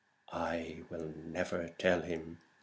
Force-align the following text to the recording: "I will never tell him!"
"I 0.33 0.81
will 0.89 1.13
never 1.15 1.67
tell 1.77 2.01
him!" 2.01 2.39